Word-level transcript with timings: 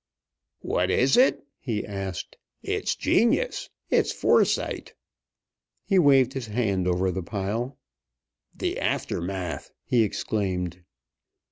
"What 0.61 0.89
is 0.89 1.15
it?" 1.15 1.45
he 1.59 1.85
asked. 1.85 2.35
"It's 2.63 2.95
genius! 2.95 3.69
It's 3.91 4.11
foresight!" 4.11 4.95
He 5.85 5.99
waved 5.99 6.33
his 6.33 6.47
hand 6.47 6.87
over 6.87 7.11
the 7.11 7.21
pile. 7.21 7.77
"The 8.57 8.79
Aftermath!" 8.79 9.69
he 9.85 10.01
exclaimed. 10.01 10.81